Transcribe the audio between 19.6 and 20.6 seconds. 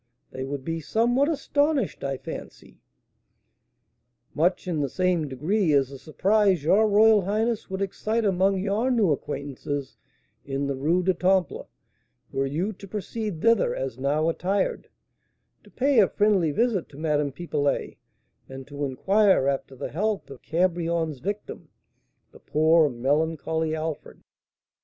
the health of